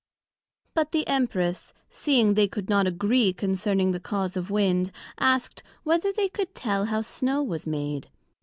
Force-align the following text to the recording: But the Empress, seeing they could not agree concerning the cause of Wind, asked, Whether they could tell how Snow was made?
But 0.73 0.93
the 0.93 1.07
Empress, 1.07 1.73
seeing 1.87 2.33
they 2.33 2.47
could 2.47 2.69
not 2.69 2.87
agree 2.87 3.33
concerning 3.33 3.91
the 3.91 3.99
cause 3.99 4.35
of 4.35 4.49
Wind, 4.49 4.89
asked, 5.19 5.61
Whether 5.83 6.11
they 6.11 6.27
could 6.27 6.55
tell 6.55 6.85
how 6.85 7.03
Snow 7.03 7.43
was 7.43 7.67
made? 7.67 8.09